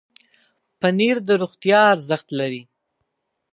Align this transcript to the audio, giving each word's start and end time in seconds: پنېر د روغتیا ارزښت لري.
پنېر 0.79 1.17
د 1.27 1.29
روغتیا 1.41 1.81
ارزښت 1.93 2.27
لري. 2.39 2.61